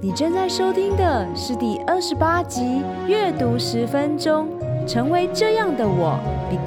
[0.00, 2.62] 你正在收听的是第二十八集
[3.08, 4.48] 《阅读十分钟，
[4.86, 6.16] 成为这样的我》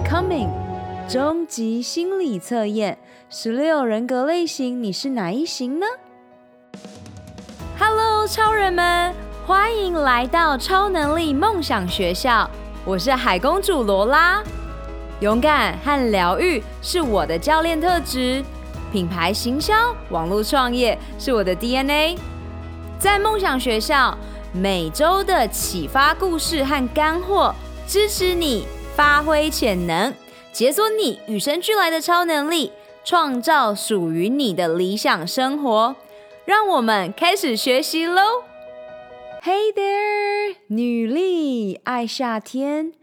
[0.06, 0.50] ，Becoming
[1.08, 2.98] 终极心理测验，
[3.30, 5.86] 十六人格类型，你是哪一型呢
[7.80, 9.14] ？Hello，超人们，
[9.48, 12.50] 欢迎来到超能力梦想学校，
[12.84, 14.44] 我是海公主罗拉。
[15.22, 18.44] 勇敢和疗愈是我的教练特质，
[18.92, 22.18] 品牌行销、网络创业是我的 DNA。
[23.02, 24.16] 在梦想学校，
[24.54, 27.52] 每周的启发故事和干货，
[27.88, 30.14] 支持你发挥潜能，
[30.54, 32.72] 解锁你与生俱来的超能力，
[33.04, 35.96] 创造属于你的理想生活。
[36.46, 38.22] 让我们开始学习喽
[39.44, 42.94] ！Hey there，女力爱夏天。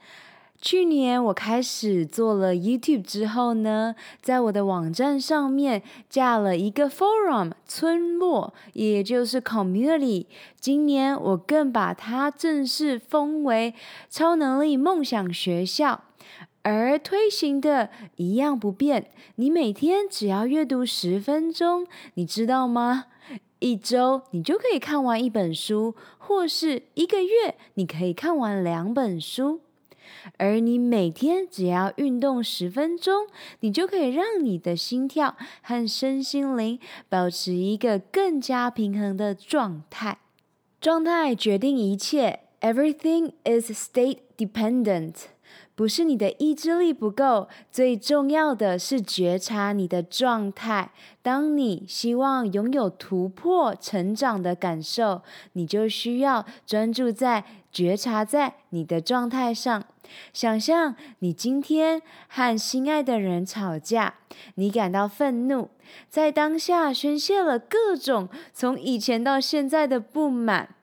[0.61, 10.27] 去年我开始做了 YouTube 之后呢，在我的网站上面架了一个 Forum 村落，也就是 Community。
[10.59, 13.73] 今年我更把它正式封为
[14.11, 16.03] 超能力梦想学校，
[16.63, 19.13] 而推行的一样不变。
[19.37, 23.05] 你每天只要阅读十分钟，你知道吗？
[23.61, 29.61] 一周你就可以看完一本书，或是一个月你可以看完两本书。
[30.37, 33.27] 而你每天只要运动十分钟，
[33.61, 40.19] 你就可以让你的心跳和身心灵保持一个更加平衡的状态。
[40.81, 45.15] 状态决定一切，Everything is state dependent。
[45.75, 50.91] 不是你的意志力不够，最重要的是觉察你的状态。
[51.23, 59.85] 当你希望拥有突破、成长的感受，你就需要专注在觉察在你的状态上。
[60.33, 64.15] 想象你今天和心爱的人吵架，
[64.55, 65.69] 你感到愤怒，
[66.09, 70.77] 在当下宣泄了各种从以前到现在的不满。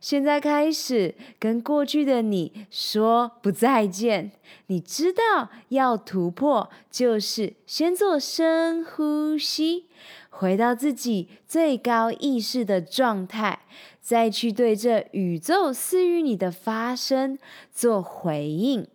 [0.00, 4.30] 现在开始跟过去的你说不再见。
[4.68, 9.86] 你知道要突破，就是先做深呼吸，
[10.30, 13.60] 回到自己最高意识的状态，
[14.00, 17.38] 再去对这宇宙赐予你的发生
[17.72, 18.86] 做回应。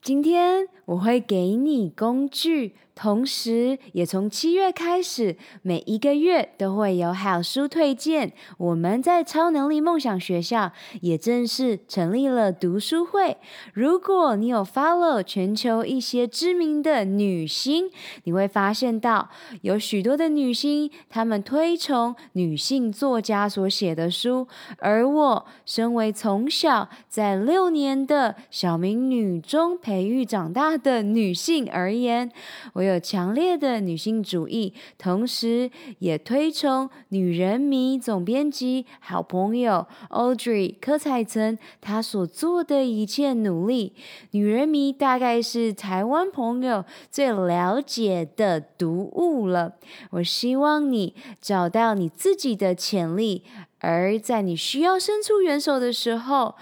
[0.00, 2.76] 今天我会给你工具。
[2.96, 8.32] 同时，也从七月开始，每一个月都会有好书推荐。
[8.56, 13.36] 我们在超能力梦想学校也正式成立了读书会。
[13.74, 17.90] 如果你有 follow 全球一些知名的女星，
[18.24, 19.28] 你会发现到
[19.60, 24.48] 有许多的女星，她们推崇女性作家所写的书。
[24.78, 32.32] 而我身为从小在六年的小明女中培育长大的女性而言，
[32.72, 32.85] 我。
[32.86, 43.94] 有强烈的女性主义，同时也推崇女人迷总编辑好朋友 Audrey 柯彩岑她所做的一切努力。
[44.30, 49.74] 女人迷大概是台湾朋友最了解的读物了。
[50.10, 53.42] 我希望你找到你自己的潜力，
[53.80, 56.54] 而在你需要伸出援手的时候，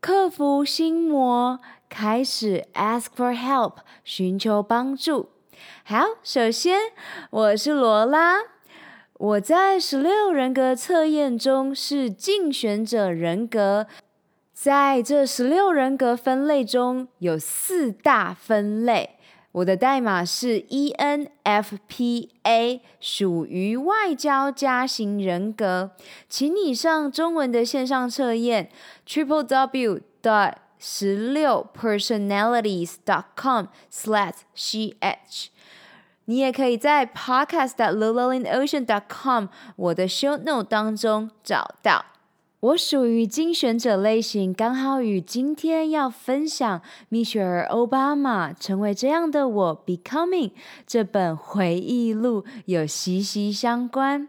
[0.00, 5.28] 克服心魔，开始 ask for help，寻求帮助。
[5.84, 6.78] 好，首先
[7.30, 8.36] 我是罗拉，
[9.14, 13.86] 我在十六人格测验中是竞选者人格，
[14.52, 19.18] 在这十六人格分类中有四大分类，
[19.52, 21.30] 我的代码是 ENFPA，
[23.00, 25.90] 属于外交家型人格，
[26.28, 28.70] 请你上中文的线上测验
[29.06, 35.46] triple w dot 十六 personalities dot com slash ch。
[36.24, 42.06] 你也可以在 podcast at lululemocean dot com 我的 show note 当中找到。
[42.58, 50.52] 我属于竞选者类型，刚好与今天要分享蜜雪儿欧巴马成为这样的我 Becoming
[50.86, 54.28] 这本回忆录有息息相关。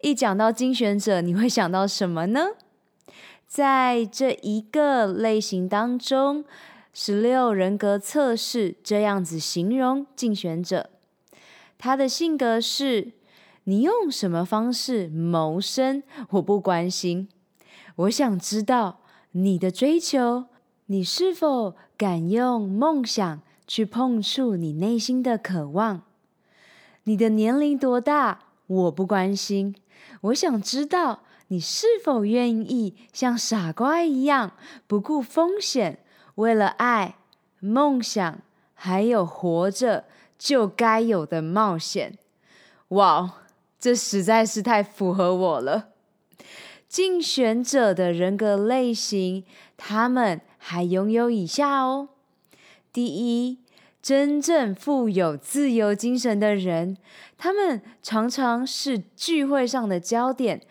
[0.00, 2.48] 一讲到竞选者，你会想到什么呢？
[3.52, 6.42] 在这一个类型当中，
[6.94, 10.88] 十六人格测试这样子形容竞选者。
[11.76, 13.12] 他的性格是：
[13.64, 17.28] 你用什么方式谋生，我不关心。
[17.96, 19.00] 我想知道
[19.32, 20.46] 你的追求，
[20.86, 26.00] 你是否敢用梦想去碰触你内心的渴望？
[27.04, 29.76] 你的年龄多大，我不关心。
[30.22, 34.52] 我想知道你是否愿意像傻瓜一样，
[34.86, 35.98] 不顾风险，
[36.36, 37.16] 为了爱、
[37.60, 38.40] 梦想，
[38.72, 40.06] 还有活着。
[40.38, 42.18] 就该有的冒险，
[42.88, 43.42] 哇，
[43.78, 45.90] 这实在是太符合我了。
[46.88, 49.44] 竞选者的人格类型，
[49.76, 52.08] 他们还拥有以下哦：
[52.92, 53.58] 第一，
[54.00, 56.96] 真正富有自由精神的人，
[57.38, 60.62] 他们常常是聚会上的焦点。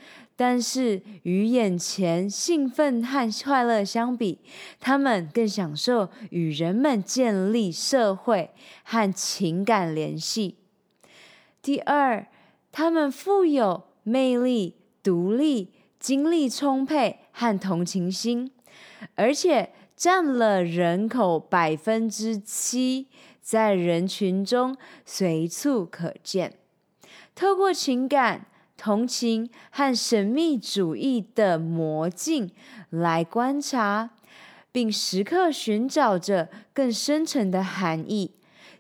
[0.42, 4.40] 但是与眼前兴奋和快乐相比，
[4.80, 8.50] 他们更享受与人们建立社会
[8.82, 10.56] 和情感联系。
[11.62, 12.26] 第二，
[12.72, 18.50] 他们富有魅力、独立、精力充沛和同情心，
[19.14, 23.06] 而且占了人口百分之七，
[23.40, 26.56] 在人群中随处可见。
[27.36, 28.48] 透过情感。
[28.82, 32.50] 同情和神秘主义的魔镜
[32.90, 34.10] 来观察，
[34.72, 38.32] 并时刻寻找着更深层的含义。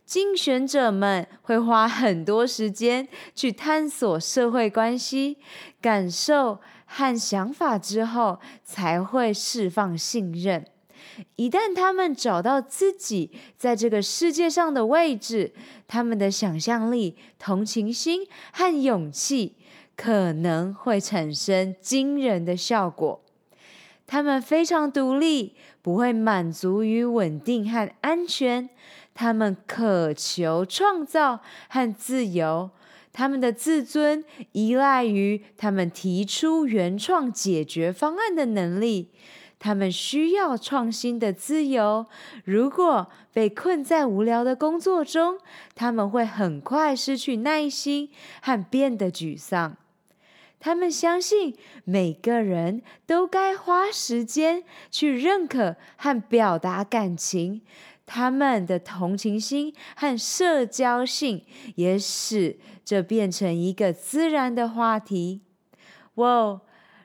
[0.04, 5.38] 竞选者们会花很多时间去探索社会关系、
[5.80, 10.66] 感受和想法之后，才会释放信任。
[11.36, 15.54] 一旦他们找到自己在这个世界上的位置，
[15.88, 19.58] 他们的想象力、同情心和勇气。
[19.96, 23.22] 可能会产生惊人的效果。
[24.08, 28.70] 他们非常独立，不会满足于稳定和安全。
[29.14, 31.40] 他们渴求创造
[31.70, 32.72] 和自由。
[33.14, 34.24] 他们的自尊
[34.54, 39.12] 依赖于他们提出原创解决方案的能力。
[39.60, 42.06] 他们需要创新的自由。
[42.46, 45.38] 如果被困在无聊的工作中，
[45.76, 48.10] 他们会很快失去耐心
[48.42, 49.78] 和变得沮丧。
[50.62, 57.62] 他们相信每个人都该花时间去认可和表达感情，
[58.06, 61.44] 他们的同情心和社交性
[61.76, 65.42] 也使这变成一个自然的话题。
[66.16, 66.62] 哇！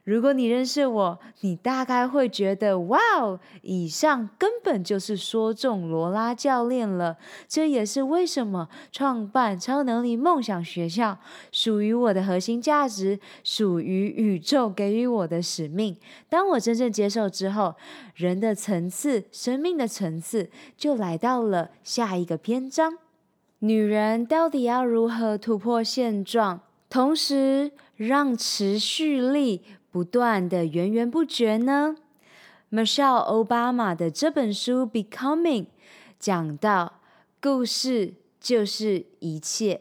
[0.06, 7.16] 如果你认识我，你大概会觉得，哇哦，以上根本就是说中罗拉教练了。
[7.48, 11.18] 这也是为什么创办超能力梦想学校，
[11.50, 15.96] 属于我的核心价值，属于宇宙给予我的使命。
[16.28, 17.74] 当我真正接受之后，
[18.14, 22.96] 人的层次、生命的层次，就来到了下一个篇章。
[23.58, 29.62] 女人到底要如何突破现状，同时让持续力
[29.96, 31.96] 不断的源源不绝呢
[32.70, 35.62] ？Michelle Obama 的这本书《Becoming》
[36.18, 37.00] 讲到，
[37.40, 39.80] 故事就是一切，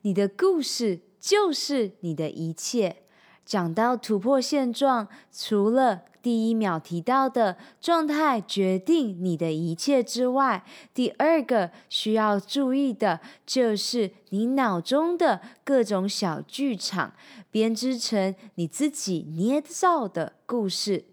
[0.00, 3.04] 你的故事就是你的一切。
[3.44, 10.64] 讲到突破现状，除了第一秒提到的状态决定你的一切之外，
[10.94, 17.12] 第二个需要注意的就是你脑中的各种小剧场，
[17.50, 21.04] 编织成你自己捏造的故事。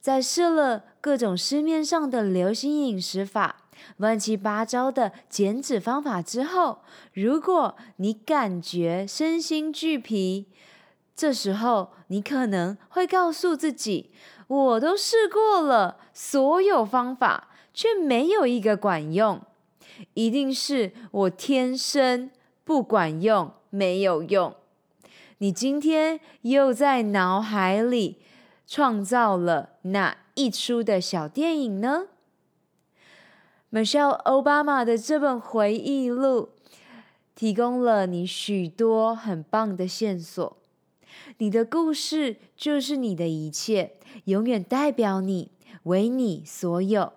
[0.00, 3.56] 在试了各种市面上的流行饮食法、
[3.96, 6.80] 乱七八糟的减脂方法之后，
[7.12, 10.46] 如果你感觉身心俱疲，
[11.16, 14.10] 这时候你可能会告诉自己。
[14.46, 19.40] 我都试过了所有方法，却没有一个管用。
[20.14, 22.30] 一定是我天生
[22.64, 24.54] 不管用，没有用。
[25.38, 28.18] 你今天又在脑海里
[28.66, 32.06] 创造了哪一出的小电影呢
[33.70, 36.50] ？Michelle Obama 的这本回忆录
[37.34, 40.56] 提供了你许多很棒的线索。
[41.38, 45.50] 你的故事就是你的一切，永远代表你，
[45.84, 47.12] 为你所有。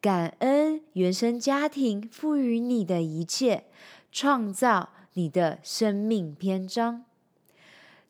[0.00, 3.64] 感恩原生家庭赋予你的一切，
[4.10, 7.04] 创造你的生命篇章。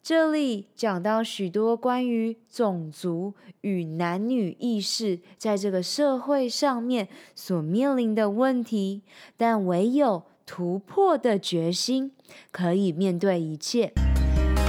[0.02, 9.02] 这里讲到许多关于种族与男女意识在这个社会上面所面临的问题，
[9.36, 12.12] 但唯有突破的决心，
[12.50, 13.92] 可以面对一切。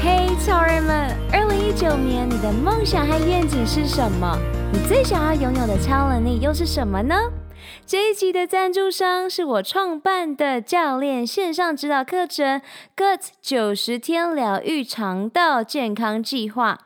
[0.03, 1.15] 嘿，超人们！
[1.31, 4.35] 二零一九年，你的梦想和愿景是什么？
[4.73, 7.15] 你最想要拥有的超能力又是什么呢？
[7.85, 12.59] 这一集的赞助商是我创办的教练线上指导课程
[12.97, 16.79] “GUT 九十天疗愈肠道健康计划”。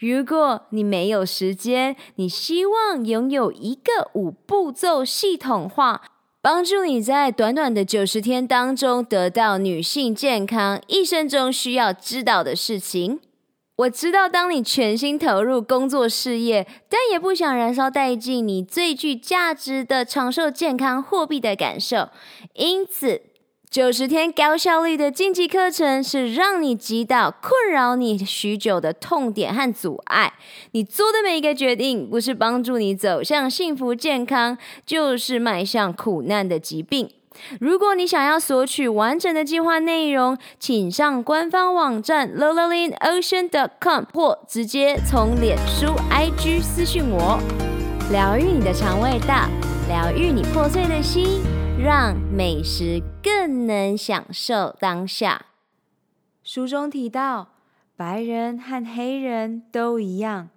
[0.00, 6.02] 如果你没有时间，你希望拥有一个五步骤系统化。
[6.46, 13.18] 帮助你在短短的九十天当中得到女性健康一生中需要知道的事情。
[13.78, 22.10] 我知道，当你全心投入工作事业，但也不想燃烧殆尽你最具价值的长寿健康货币的感受，
[22.54, 23.22] 因此
[23.68, 30.32] 九十天高效率的晋级课程是让你击倒困扰你许久的痛点和阻碍。
[30.70, 34.56] 你做的每一个决定，不是帮助你走向幸福健康，
[34.86, 37.10] 就是迈向苦难的疾病。
[37.60, 44.04] 如果你想要索取完整的计划内容，请上官方网站 l o l a l i n o c e a n c o m
[44.14, 47.38] 或直接从脸书 IG 私讯我。
[48.10, 49.50] 疗愈你的肠胃道，
[49.88, 51.42] 疗愈你破碎的心，
[51.78, 55.46] 让美食更能享受当下。
[56.42, 57.50] 书中提到，
[57.94, 60.48] 白人和黑人都一样，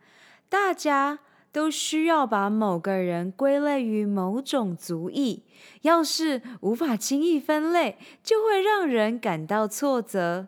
[0.48, 1.20] 大家
[1.52, 5.44] 都需要把某个人归类于某种族裔。
[5.82, 10.48] 要是无法轻易分类，就会让人感到挫折。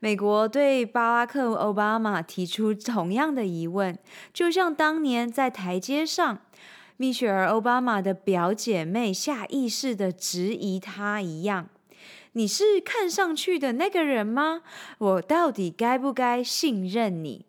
[0.00, 3.96] 美国对巴拉克·欧巴马提出同样的疑问，
[4.32, 6.38] 就像当年在台阶上，
[7.00, 11.70] 蜜雪儿·欧巴马的表姐妹下意识地质疑他一样
[12.32, 14.60] ：“你是看上去的那个人吗？
[14.98, 17.46] 我到底该不该信任你？”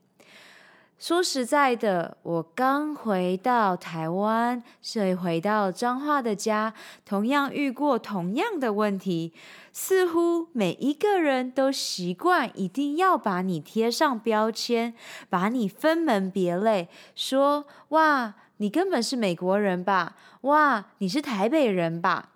[0.97, 9.33] 说实在的，我刚回到台湾，所以回到彰化的家，同样遇过同样的问题。
[9.73, 14.93] 似乎每一个人都习惯一定要把你贴上标签，
[15.27, 20.15] 把你分门别类，说：“哇，你根本是美国人吧？
[20.41, 22.29] 哇，你是台北人吧？”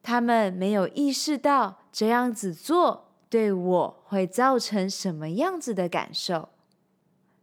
[0.00, 6.50] 他们没有意识到这样子做对我会造成什么样子的感受。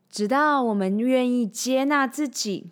[0.10, 2.70] 直到我们愿意接纳自己，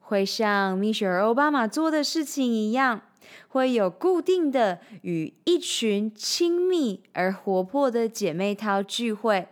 [0.00, 3.00] 会像米雪儿·欧巴马做的事情一样，
[3.48, 9.48] 会有固定的与一群亲密而活泼的姐妹淘聚会。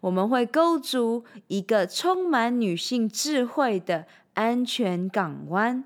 [0.00, 4.06] 我们会构筑一个充满女性智慧的
[4.40, 5.84] 安全港湾，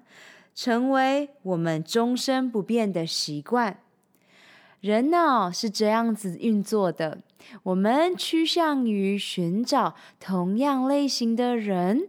[0.55, 3.81] 成为我们终身不变的习惯。
[4.81, 7.19] 人脑是这样子运作的。
[7.65, 12.07] 我们趋向于寻找同样类型的人，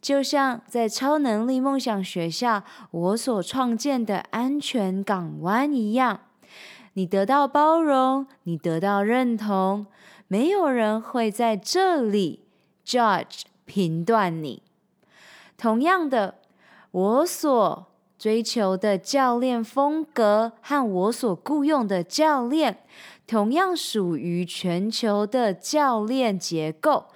[0.00, 2.62] 就像在超能力梦想学校
[2.92, 6.20] 我所创建的安全港湾一样。
[6.92, 9.86] 你得到包容，你得到认同，
[10.28, 12.44] 没有人会在这里
[12.86, 14.62] judge 评断你。
[15.56, 16.36] 同样的，
[16.90, 17.86] 我所
[18.18, 22.78] 追求的教练风格和我所雇佣的教练。
[23.26, 27.06] 同样属于全球的教练结构，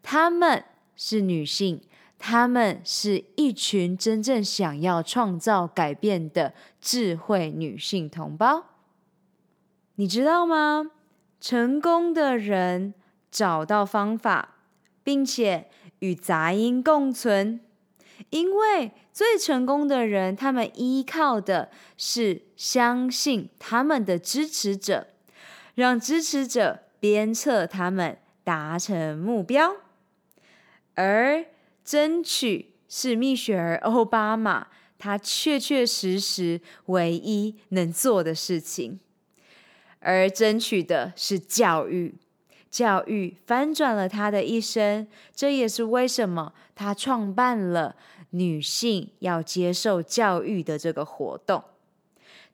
[0.00, 1.82] 她们是女性，
[2.18, 8.66] 她们是一群真正想要创造改变的智慧女性同胞。
[9.96, 10.92] 你知道吗？
[11.40, 12.94] 成功的人
[13.30, 14.54] 找到方法，
[15.02, 17.60] 并且与杂音共存，
[18.30, 25.08] 因为最成功的人，他们依靠的是相信他们的支持者。
[25.74, 29.76] 让支持者鞭策他们达成目标，
[30.94, 31.44] 而
[31.84, 34.68] 争取是蜜雪儿·奥巴马
[34.98, 38.98] 他确确实实唯一能做的事情，
[40.00, 42.14] 而争取的是教育，
[42.70, 47.96] 教育翻转了他的一生，这也是为什么他创办了
[48.30, 51.64] 女性要接受教育的这个活动，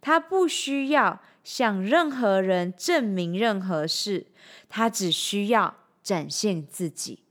[0.01, 1.21] 他不需要。
[1.45, 4.29] 向任何人证明任何事，
[4.69, 7.25] 他只需要展现自己。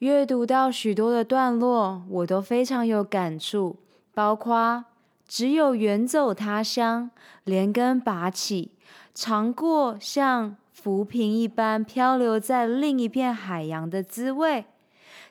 [0.00, 3.78] 阅读到许多的段落，我都非常有感触，
[4.12, 4.84] 包括
[5.26, 7.10] 只有远走他乡，
[7.44, 8.72] 连根拔起，
[9.14, 14.66] 尝过像浮萍一般漂流在另一片海洋的滋味，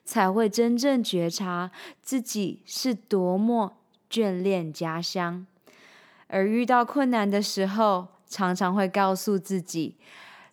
[0.04, 1.70] 才会真正觉察
[2.02, 3.78] 自己是多么
[4.10, 5.46] 眷恋家乡。
[6.28, 9.98] 而遇到困难的时候，常常会告诉自己：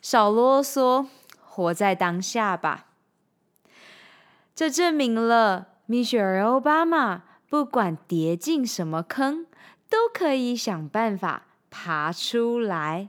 [0.03, 1.07] 少啰嗦，
[1.41, 2.89] 活在当下吧。
[4.55, 9.47] 这证明了米雪儿·奥巴马不管跌进什么坑，
[9.89, 13.09] 都可以想办法爬出来。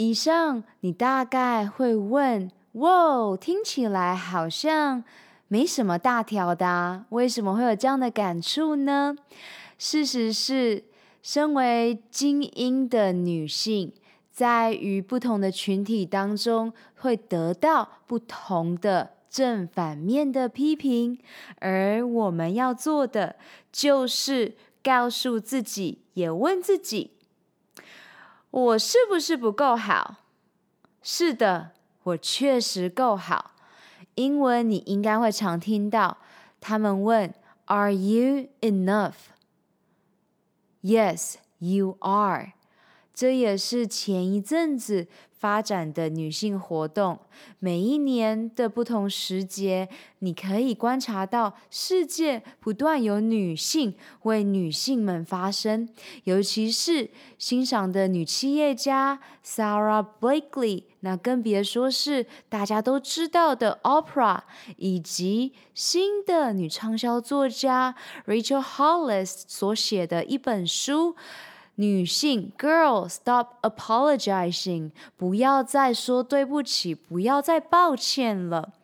[0.00, 5.04] 以上你大概会问：哇，听起来好像
[5.46, 9.14] 没什么大条的啊，为什么会有这样的感触呢？
[9.76, 10.84] 事实是。
[11.22, 13.92] 身为精英的女性，
[14.32, 21.18] 在与不同的群体当中，会得到不同的正反面的批评，
[21.58, 23.36] 而我们要做的，
[23.70, 27.10] 就是告诉自己，也问自己：
[28.50, 30.16] 我是不是不够好？
[31.02, 31.70] 是的，
[32.02, 33.52] 我确实够好。
[34.16, 36.18] 英文你应该会常听到
[36.60, 37.32] 他们问
[37.66, 42.52] ：Are you enough？Yes, you are。
[43.12, 47.18] 这也是前一阵子发展的女性活动。
[47.58, 49.88] 每一年的不同时节，
[50.20, 55.88] 你可以观察到世界不断有女性为女性们发声，
[56.24, 64.40] 尤其是欣赏的女企业家 Sarah Blakely，那更别说是大家都知道的 Opera，
[64.76, 67.94] 以及新的女畅销作家
[68.26, 71.16] Rachel Hollis 所写的一本书。
[71.80, 74.90] 女性，Girl, stop apologizing！
[75.16, 78.74] 不要再说对不起，不要再抱歉了。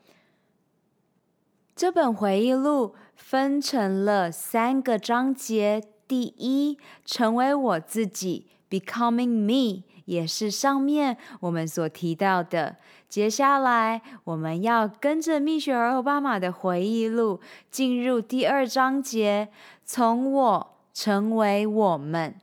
[1.75, 5.85] 这本回忆录分成了三个章节。
[6.09, 12.77] 第一，成为我自己，Becoming Me，也是上面我们所提到的。
[13.11, 19.49] 接下来，我们要跟着蜜雪儿·奥巴马的回忆录进入第二章节，
[19.85, 22.37] 从我成为我们。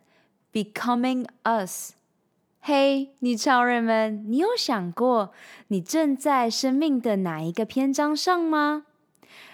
[0.53, 1.93] Becoming us，
[2.61, 5.33] 嘿，女超人们，你有想过
[5.69, 8.85] 你正在生命的哪一个篇章上吗？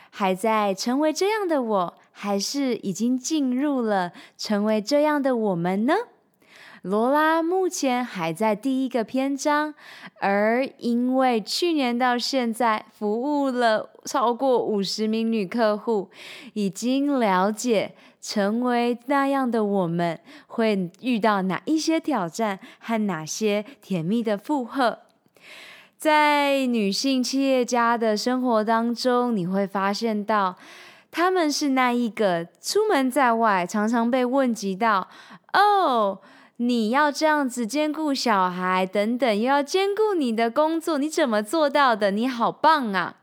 [0.10, 5.94] 还在成为这样的我，还是已经进入了成为这样的我们呢？
[6.83, 9.74] 罗拉目前还在第一个篇章，
[10.21, 16.09] 而因为去年到现在服务了超过五十名女客户，
[16.53, 20.17] 已经了解成为那样的我们
[20.48, 25.00] 会遇到哪一些挑战和哪些甜蜜的负荷。
[25.98, 30.55] 在女性企业家的生活当中，你会发现到，
[31.12, 35.09] 她们是那一个出门在外常常被问及到，
[35.51, 36.19] 哦。
[36.62, 42.12] 你要这样子兼顾小孩等等，又要兼顾你的工作，你怎么做到的？
[42.12, 43.16] 你好棒啊！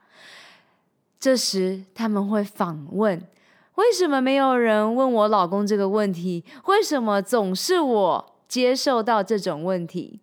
[1.21, 3.23] 这时他们会反问：
[3.75, 6.45] 为什么没有人问我老公这个问题？
[6.64, 10.21] 为什么总是我接受到这种问题？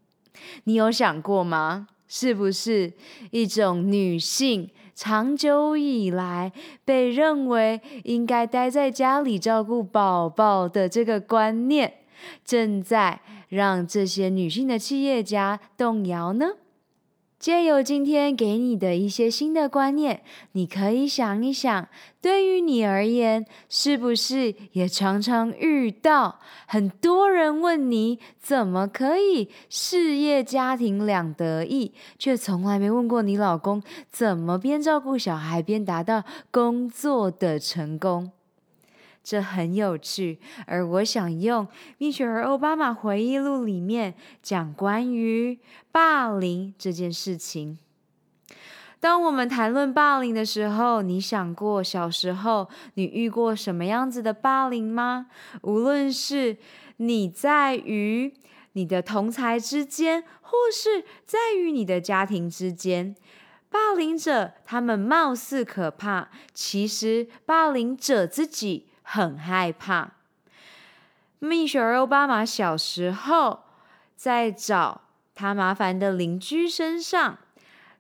[0.64, 1.90] 你有想过吗？
[2.08, 2.94] 是不是
[3.30, 6.52] 一种女性长久以来
[6.84, 11.94] 被认为应该待在家里照顾宝宝的这个观念？
[12.44, 16.52] 正在让这些女性的企业家动摇呢？
[17.40, 21.90] 借由今天给你的一些新的观念，你可以想一想，
[22.22, 38.32] 对于你而言，是不是也常常遇到很多人问你，怎么可以事业家庭两得意，却从来没问过你老公怎么边照顾小孩边达到工作的成功？
[39.24, 41.66] 这很有趣，而我想用
[41.98, 45.58] 蜜雪儿奥巴马回忆录里面讲关于
[45.94, 47.80] 霸凌这件事情。
[49.00, 55.28] 当我们谈论霸凌的时候，你想过小时候你遇过什么样子的霸凌吗？
[55.62, 56.58] 无论是
[56.98, 58.34] 你在于
[58.74, 63.16] 你的同才之间，或是在于你的家庭之间，
[63.70, 68.88] 霸凌者他们貌似可怕，其实霸凌者自己。
[69.14, 70.14] 很害怕。
[71.38, 73.60] 蜜雪儿·奥巴马小时候
[74.16, 75.02] 在找
[75.36, 77.38] 他麻烦的邻居身上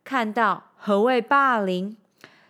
[0.03, 1.95] 看到何谓霸凌，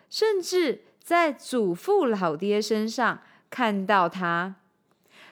[0.09, 4.55] 甚至在祖父老爹身上看到他。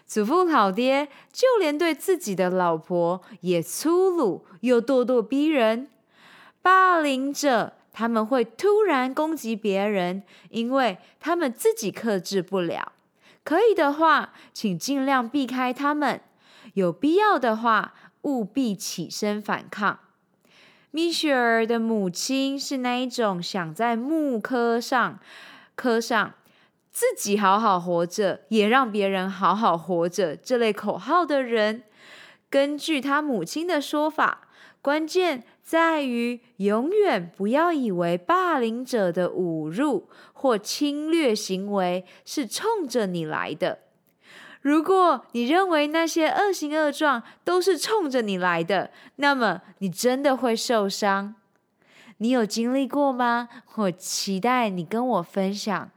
[0.05, 5.89] 祖父老爹就连对自己的老婆也粗鲁又咄咄逼人。
[6.61, 12.91] 霸凌者他们会突然攻击别人，因为他们自己克制不了。
[13.43, 16.19] 可以的话，请尽量避开他们；
[16.75, 19.99] 有必要的话，务必起身反抗。
[20.91, 25.19] 米雪儿的母亲是那一种想在木刻上
[25.73, 26.33] 刻上
[26.91, 31.83] “自己好好活着，也让别人好好活着”这类口号的人。
[32.49, 34.49] 根据他母亲的说法，
[34.81, 40.09] 关键在于永远不要以为霸凌者的侮辱
[40.41, 43.79] 或侵略行为是冲着你来的。
[44.61, 51.35] 如果你认为那些恶行恶状都是冲着你来的，那么你真的会受伤。
[52.17, 53.47] 你有经历过吗？
[53.75, 55.89] 我期待你跟我分享。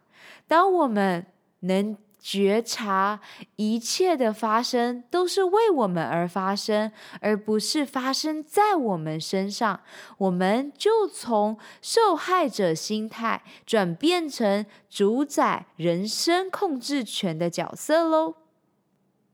[0.46, 1.26] 当我们
[1.60, 1.96] 能。
[2.26, 3.20] 觉察
[3.56, 9.78] 一切的发生都是为我们而发生，而不是发生在我们身上。
[10.16, 18.36] 我们就从受害者心态转变成主宰人生控制权的角色喽。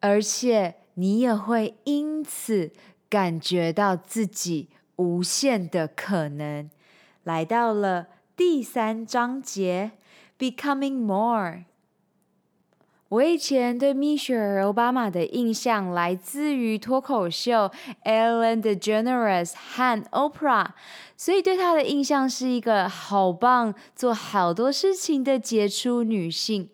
[0.00, 2.72] 而且你也会因此
[3.08, 6.68] 感觉到自己无限的可能。
[7.22, 9.92] 来到了第三章节
[10.36, 11.69] ，Becoming More。
[13.10, 17.68] 我以前对蜜雪儿·欧巴马的印象来自于脱口秀
[18.04, 20.68] Ellen DeGeneres 和 Oprah，
[21.16, 26.68] 所以对她的印象是一个好棒、做好多事情的杰出女性，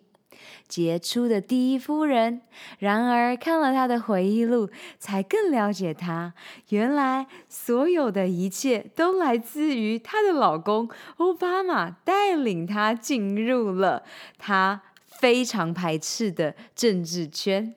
[0.67, 2.43] 杰出的第一夫人。
[2.77, 4.69] 然而看了她的回忆录，
[4.99, 6.35] 才更了解她。
[6.69, 14.03] 原来所有的一切都来自于她的老公欧巴马带领她进入了
[14.37, 14.83] 她。
[15.19, 17.73] 非常排斥的政治圈，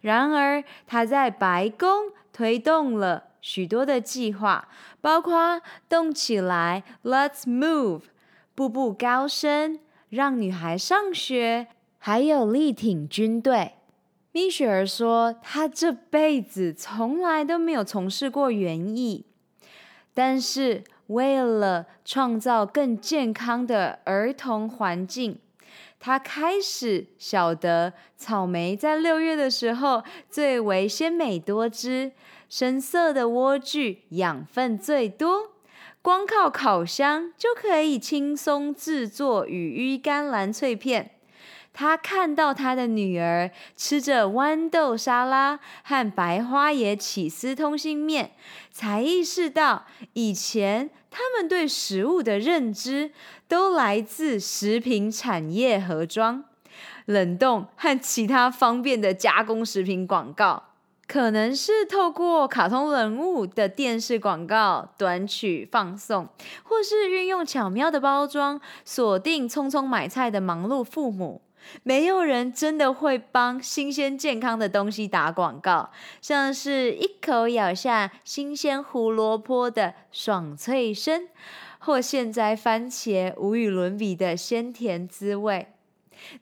[0.00, 4.68] 然而他在白宫推动了许多的计划，
[5.00, 8.02] 包括动起来，Let's Move，
[8.54, 13.72] 步步高升，让女孩上学，还有力挺军队。
[14.32, 19.26] 米雪儿说，她这辈子从来都没有从事过园艺，
[20.14, 25.38] 但是为了创造更健康的儿童环境。
[26.02, 32.12] 他开始晓得，草莓在六月的时候最为鲜美多汁，
[32.48, 35.52] 深色的莴苣养分最多，
[36.00, 41.19] 光靠烤箱就可以轻松制作羽衣甘蓝脆片。
[41.72, 48.32] 他看到他的女儿吃着豌豆沙拉和白花椰起司通心面，
[48.70, 50.90] 才意识到以前。
[51.12, 53.10] 他们对食物的认知
[53.48, 56.44] 都来自食品产业盒装、
[57.06, 60.62] 冷冻和其他方便的加工食品广告，
[61.08, 66.28] 可能是透过卡通人物的电视广告短曲放送，
[66.62, 71.42] 或是运用巧妙的包装锁定匆匆买菜的忙碌父母。
[71.82, 81.28] 没有人真的会帮新鲜健康的东西打广告，像是一口咬下新鲜胡萝卜的爽脆声，
[81.78, 85.68] 或现摘番茄无与伦比的鲜甜滋味。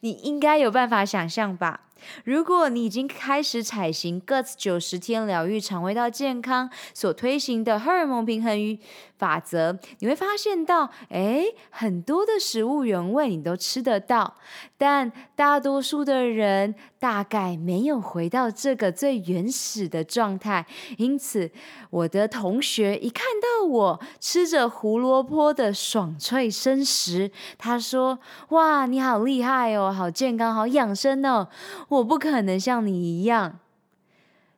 [0.00, 1.87] 你应该有办法想象吧？
[2.24, 8.78] 如果你已经开始采行 Guts 九十天疗愈肠胃道健康所推行的荷尔蒙平衡与
[9.16, 14.36] 法则，你会发现到，哎，很多的食物原味你都吃得到，
[14.76, 20.66] 但大多数的人大概没有回到这个最原始的状态。
[20.96, 21.50] 因此，
[21.90, 28.18] 我的同学一看到我吃着胡萝卜的爽脆生食，他说
[28.50, 31.48] ：“哇，你好厉害哦，好健康，好养生哦。”
[31.88, 33.60] 我不可能像你一样。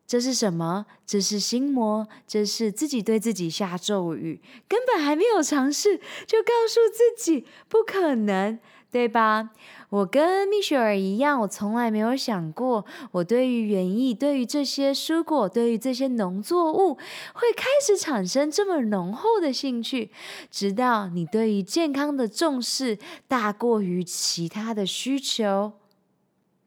[0.06, 0.86] 这是什么？
[1.06, 8.58] 这是心魔，这是自己对自己下咒语，根本还没有尝试就告诉自己不可能，
[8.90, 9.50] 对吧？
[9.88, 16.94] 我跟蜜雪儿一样，我从来没有想过，我对于园艺，对于这些蔬果，对于这些农作物，
[17.34, 20.10] 会开始产生这么浓厚的兴趣。
[20.50, 22.98] 直到你对于健康的重视
[23.28, 25.72] 大过于其他的需求。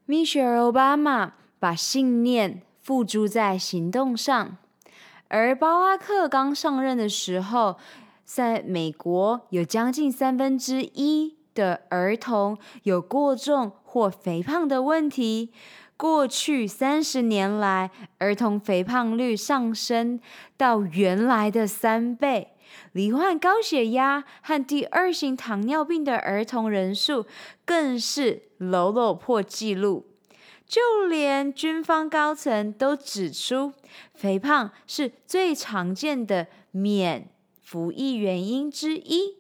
[0.05, 4.57] 蜜雪儿·奥巴马把信念付诸在行动上，
[5.29, 7.77] 而巴拉克刚上任的时候，
[8.25, 15.52] 在美国有将近三分之一的儿童有过重或肥胖的问题。
[15.96, 20.20] 过去三十年来，儿童肥胖率上升
[20.58, 22.54] 到原来的三倍，
[22.92, 27.26] 罹患高血压和第二型糖尿病的儿童人数
[27.63, 30.08] 更是屡屡破纪录。
[30.66, 33.72] 就连军方高层都指出，
[34.16, 37.30] 肥胖是最常见的免
[37.62, 39.38] 服役原因之一。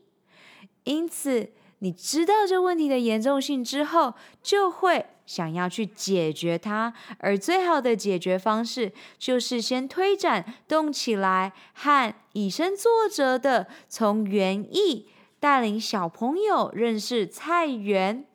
[0.83, 1.51] 因此，
[1.83, 6.93] 你知道这问题的严重性之后，就会想要去解决它。
[7.17, 15.09] 而最好的解决方式，就是先推展动起来和以身作则的，从园艺
[15.41, 18.25] 带领小朋友认识菜园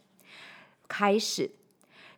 [0.86, 1.52] 开始。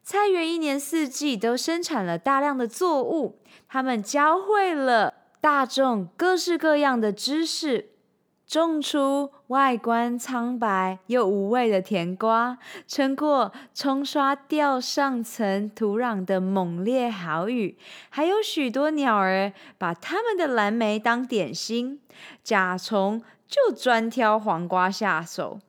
[0.02, 3.38] 菜园一年四季都生产了大量的作物，
[3.68, 7.90] 他们教会了大众各式各样的知识，
[8.50, 22.00] 种出外观苍白又无味的甜瓜，撑过冲刷掉上层土壤的猛烈豪雨，还有许多鸟儿把他们的蓝莓当点心，
[22.42, 25.60] 甲虫就专挑黄瓜下手。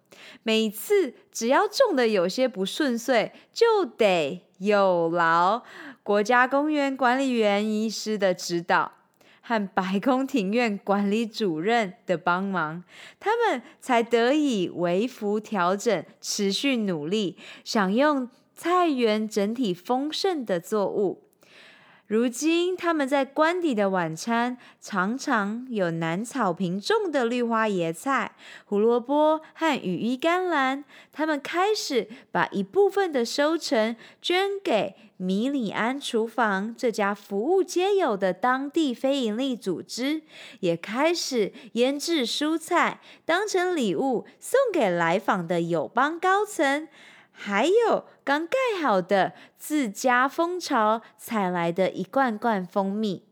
[0.42, 5.62] 每次只要种的有些不顺遂，就得有劳
[6.02, 8.94] 国家公园管理员医师的指导
[9.52, 12.82] 和白宫庭院管理主任的帮忙，
[13.20, 21.24] 他们才得以微幅调整，持续努力，享用菜园整体丰盛的作物。
[22.12, 30.84] 如今，他们在官邸的晚餐常常有南草坪种的绿花椰菜、胡萝卜和羽衣甘蓝。
[31.14, 40.24] 他们开始把一部分的收成捐给米里安厨房这家服务皆有的当地非营利组织，
[40.60, 46.90] 也开始腌制蔬菜，当成礼物送给来访的友邦高层。
[47.32, 53.26] 还有刚盖好的自家蜂巢采来的一罐罐蜂蜜。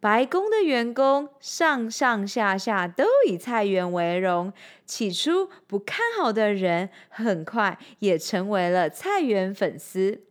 [0.00, 4.52] 白宫的员工上上下下都以菜园为荣。
[4.84, 10.22] 起初不看好的人，很快也成为了菜园粉丝。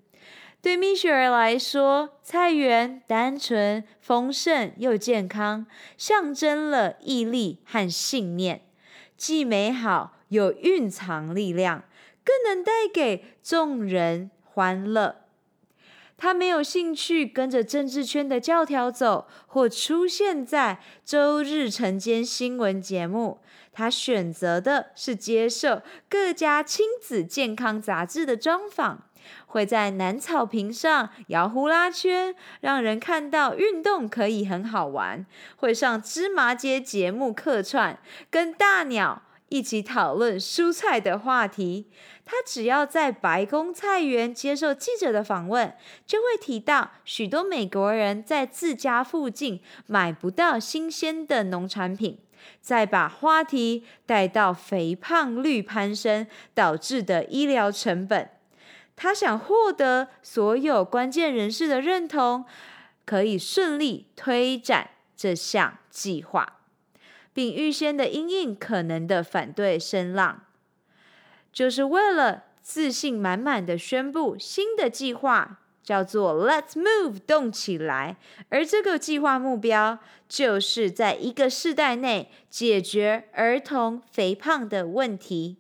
[0.62, 5.66] 对米雪儿来说，菜园单纯、丰盛又健康，
[5.98, 8.62] 象征了毅力和信念，
[9.16, 11.86] 既美好又蕴藏力量。
[12.24, 15.18] 更能带给众人欢乐。
[16.18, 23.40] 他没有兴趣跟着政治圈的教条走，或出现在周日晨间新闻节目。
[23.74, 29.06] 他选择的是接受各家亲子健康杂志的专访，
[29.48, 35.26] 会在南草坪上摇呼啦圈，让人看到运动可以很好玩。
[35.56, 37.98] 会上芝麻街节目客串，
[38.30, 41.88] 跟大鸟一起讨论蔬菜的话题。
[42.24, 45.76] 他只要在白宫菜园接受记者的访问，
[46.08, 52.18] 就会提到许多美国人在自家附近买不到新鲜的农产品，
[52.62, 58.30] 再把话题带到肥胖率攀升导致的医疗成本。
[58.96, 62.46] 他想获得所有关键人士的认同，
[63.04, 66.61] 可以顺利推展这项计划，
[67.34, 70.44] 并预先的因应可能的反对声浪。
[71.54, 78.18] 就是为了自信满满的宣布新的计划，叫做 “Let's Move”，动起来。
[78.50, 85.58] 而这个计划目标就是在一个世代内解决儿童肥胖的问题。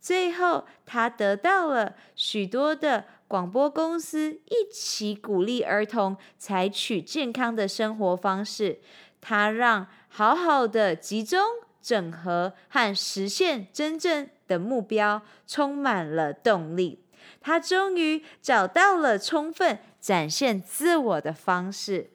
[0.00, 8.80] 最后，他得到了许多的广播公司一起鼓励儿童采取健康的生活方式。
[9.20, 11.40] 他让好好的集中
[11.80, 16.98] 整合和实现真正的目标充满了动力，
[17.40, 22.10] 他终于找到了充分展现自我的方式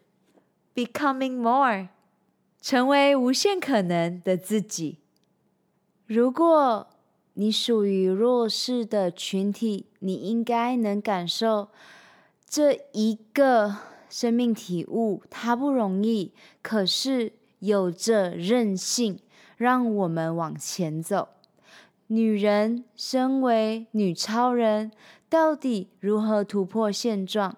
[0.76, 1.88] ，becoming more，
[2.62, 5.00] 成为无限可能的自己。
[6.06, 6.88] 如果
[7.36, 11.70] 你属于弱势的群体，你应该能感受
[12.48, 13.78] 这一个
[14.10, 19.20] 生命体悟，它不容易，可是有着韧性，
[19.58, 21.30] 让我们往前走。
[22.08, 24.91] 女人身为女超人，
[25.28, 27.58] 到底如何突破现状？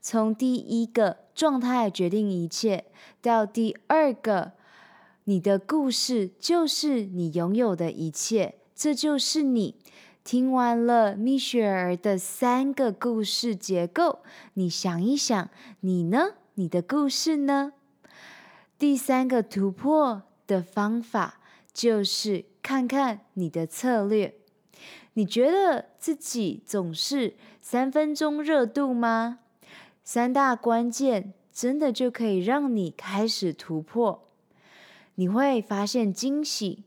[0.00, 2.84] 从第一个状态决定一切，
[3.22, 4.52] 到第二个，
[5.24, 9.76] 你的故事就是你拥有的一切，这就是你。
[10.24, 14.20] 听完了蜜雪儿的三个故事结构，
[14.54, 16.30] 你想一想，你呢？
[16.54, 17.74] 你的故事呢？
[18.84, 21.40] 第三个突破的方法
[21.72, 22.44] 就是。
[22.60, 24.34] 看看你的策略，
[25.14, 29.38] 你觉得自己总是三分钟热度吗？
[30.02, 34.28] 三大关键真的就可以让你开始突破，
[35.14, 36.84] 你会发现惊喜。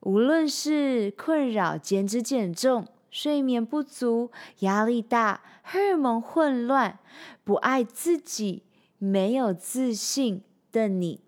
[0.00, 6.98] 无论是困扰减脂减重、睡眠不足、压力大、荷尔蒙混乱、
[7.44, 8.64] 不爱自己、
[8.98, 10.42] 没有自信
[10.78, 11.20] 的你，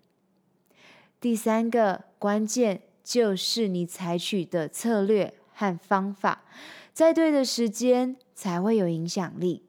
[1.19, 2.83] 第三个关键。
[3.03, 6.43] 就是你采取的策略和方法，
[6.93, 9.65] 在对的时间才会有影响力。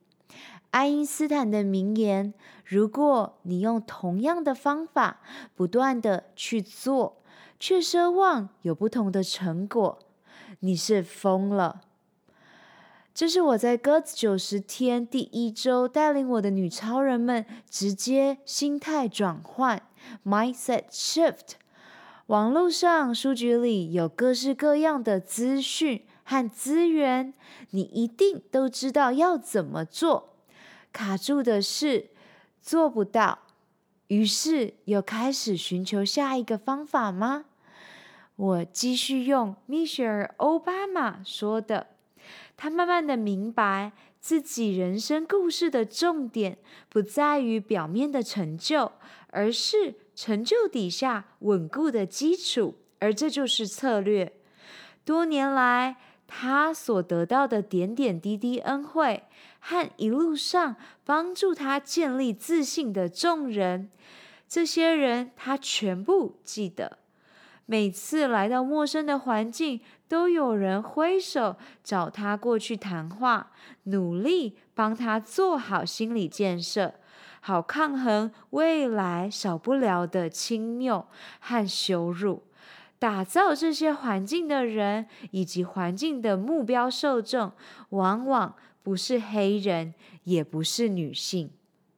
[0.70, 5.20] 爱因斯坦的名言：如果你用同样的方法
[5.56, 7.22] 不断的去做，
[7.58, 9.98] 却奢望有不同的成果，
[10.60, 11.80] 你是疯了。
[13.14, 19.82] 这是我在 GOAT 九十天第一周带领我的女超人们直接心态转换
[20.24, 21.56] （mindset shift）。
[22.28, 27.34] 网络上、书局里有各式各样的资讯和资源，
[27.70, 30.30] 你一定都知道要怎么做。
[30.90, 32.08] 卡住的是
[32.62, 33.40] 做不到，
[34.06, 37.44] 于是又开始寻求下一个方法吗？
[38.36, 41.88] 我继续用蜜雪儿·欧巴马说的，
[42.62, 48.92] 他慢慢的明白自己人生故事的重点不在于表面的成就，
[49.30, 49.96] 而是。
[50.14, 54.30] 成就底下稳固的基础，而这就是策略。
[55.06, 55.96] 多年来，
[56.28, 59.24] 他所得到的点点滴滴恩惠，
[59.58, 63.90] 和一路上帮助他建立自信的众人，
[64.46, 66.98] 这些人他全部记得。
[67.64, 69.80] 每次来到陌生的环境，
[70.12, 73.50] 都有人挥手找他过去谈话，
[73.84, 76.92] 努力帮他做好心理建设，
[77.40, 81.06] 好抗衡未来少不了的轻蔑
[81.40, 82.42] 和羞辱。
[82.98, 87.52] 打造这些环境的人以及环境的目标受众，
[87.88, 89.94] 往往不是黑人，
[90.24, 91.50] 也不是女性。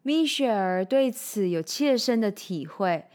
[0.02, 3.06] 米雪儿对此有切身的体会。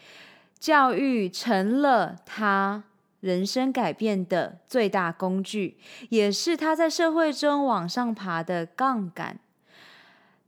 [0.59, 2.83] 教育成了他
[3.19, 5.77] 人生改变的最大工具，
[6.10, 9.39] 也是他在社会中往上爬的杠杆。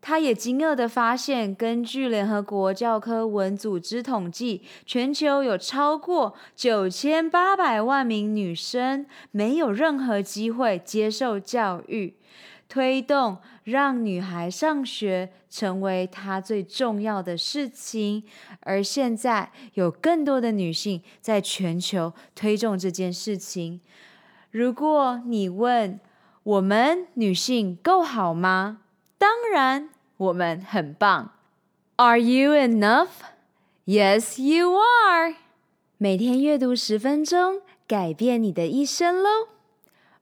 [0.04, 12.16] 他也惊愕地发现，根据联合国教科文组织统计，全球有超过九千八百万名女生没有任何机会接受教育。
[12.72, 18.24] 推动让女孩上学成为她最重要的事情，
[18.62, 23.82] 而现在有更多的女性在全球推动这件事情。
[24.52, 26.00] 如果你问
[26.44, 28.80] 我们女性够好吗？
[29.18, 31.34] 当然，我们很棒。
[31.98, 33.10] Are you enough?
[33.86, 35.36] Yes, you are.
[35.98, 39.50] 每天阅读十分钟，改变你的一生喽。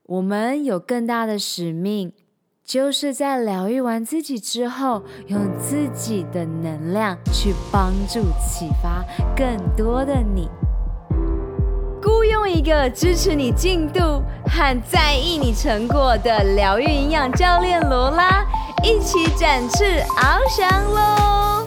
[0.02, 2.12] 我们有更大的使命。
[2.70, 9.04] 就是在疗愈完自己之后，用自己的能量去帮助、启发
[9.36, 10.48] 更多的你。
[12.00, 18.46] 雇佣一个支持你进度和在意你成果的疗愈营养教练罗拉，
[18.84, 21.66] 一起展翅翱翔喽！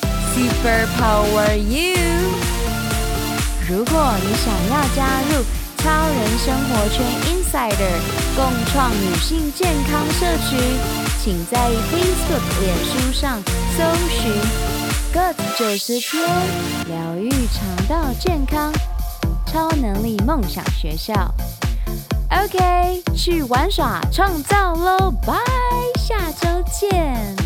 [0.33, 1.97] Super Power You！
[3.69, 5.43] 如果你想要加入
[5.77, 7.99] 超人生活圈 Insider
[8.35, 10.55] 共创女性健康社区，
[11.21, 11.57] 请在
[11.91, 13.41] Facebook、脸书上
[13.77, 14.31] 搜寻
[15.13, 16.23] “Good 九十天
[16.87, 18.71] 疗愈肠道健康
[19.45, 21.13] 超能力梦想学校”。
[22.31, 25.11] OK，去玩耍创造喽！
[25.25, 25.35] 拜，
[25.99, 27.40] 下周见。